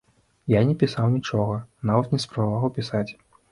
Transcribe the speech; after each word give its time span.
І 0.51 0.53
я 0.59 0.63
не 0.69 0.73
пісаў 0.83 1.11
нічога, 1.17 1.59
нават 1.91 2.17
не 2.17 2.23
спрабаваў 2.27 2.75
пісаць. 2.81 3.07